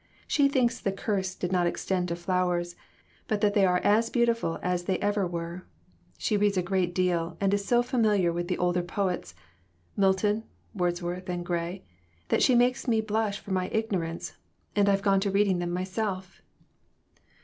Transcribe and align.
She 0.25 0.49
thinks 0.49 0.79
the 0.79 0.91
curse 0.91 1.35
did 1.35 1.51
not 1.51 1.67
extend 1.67 2.07
to 2.07 2.15
flowers, 2.15 2.75
but 3.27 3.39
that 3.41 3.53
they 3.53 3.67
are 3.67 3.77
as 3.83 4.09
beautiful 4.09 4.57
as 4.63 4.85
they 4.85 4.97
ever 4.97 5.27
were. 5.27 5.67
She 6.17 6.37
reads 6.37 6.57
a 6.57 6.63
great 6.63 6.95
deal, 6.95 7.37
and 7.39 7.53
is 7.53 7.63
so 7.65 7.83
familiar 7.83 8.33
with 8.33 8.47
the 8.47 8.57
older 8.57 8.81
poets 8.81 9.35
Milton, 9.95 10.45
Wordsworth 10.73 11.29
and 11.29 11.45
Gray 11.45 11.83
that 12.29 12.41
she 12.41 12.55
makes 12.55 12.87
me 12.87 12.99
blush 12.99 13.37
for 13.39 13.51
my 13.51 13.67
ignorance, 13.71 14.33
and 14.75 14.89
I've 14.89 15.03
gone 15.03 15.19
to 15.19 15.29
reading 15.29 15.59
them 15.59 15.69
myself." 15.69 16.41